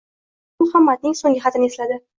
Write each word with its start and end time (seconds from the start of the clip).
U 0.01 0.67
yana 0.67 0.69
Muhammadning 0.69 1.19
so`nggi 1.23 1.47
xatini 1.47 1.75
esladi 1.75 2.05